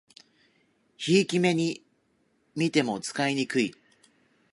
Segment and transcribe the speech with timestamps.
[0.97, 1.83] ひいき目に
[2.55, 3.75] みても使いにくい